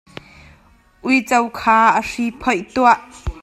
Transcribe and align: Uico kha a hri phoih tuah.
Uico 1.05 1.39
kha 1.59 1.77
a 1.99 2.01
hri 2.09 2.25
phoih 2.41 2.61
tuah. 2.73 2.99